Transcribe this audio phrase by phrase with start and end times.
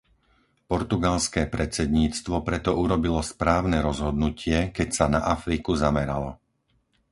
[0.71, 6.31] Portugalské predsedníctvo preto urobilo správne rozhodnutie, keď sa na Afriku zameralo.